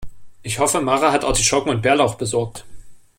Ich 0.41 0.57
hoffe, 0.57 0.81
Mara 0.81 1.11
hat 1.11 1.23
Artischocken 1.23 1.71
und 1.71 1.83
Bärlauch 1.83 2.15
besorgt. 2.15 2.65